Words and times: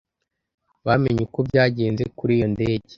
Bamenye 0.85 1.21
uko 1.27 1.39
byagenze 1.49 2.03
kuri 2.17 2.31
iyo 2.37 2.47
ndege 2.53 2.87